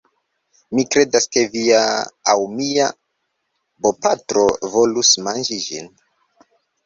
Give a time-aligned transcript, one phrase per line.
[0.77, 1.81] Mi kredas, ke via...
[2.33, 2.87] aŭ mia
[3.87, 4.45] bopatro
[4.77, 5.93] volus manĝi ĝin.